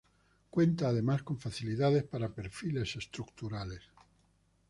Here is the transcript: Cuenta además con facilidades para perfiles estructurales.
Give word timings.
Cuenta 0.49 0.87
además 0.87 1.21
con 1.21 1.37
facilidades 1.37 2.03
para 2.05 2.33
perfiles 2.33 2.95
estructurales. 2.95 3.83